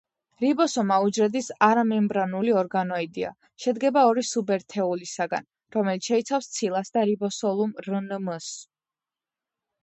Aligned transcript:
რიბოსომა 0.43 0.95
უჯრედის 1.07 1.49
არამემბრანული 1.65 2.55
ორგანოიდია 2.61 3.29
შედგება 3.65 4.03
ორი 4.13 4.23
სუბერთეულისაგან, 4.31 5.47
რომელიც 5.77 6.11
შეიცავს 6.13 6.51
ცილას 6.57 6.91
და 6.97 7.05
რიბოსომულ 7.11 7.77
რნმ-ს. 7.91 8.51